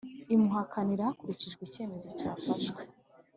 imuhakanira 0.35 1.09
hakurikijwe 1.09 1.61
icyemezo 1.65 2.07
cyafashwe 2.19 2.81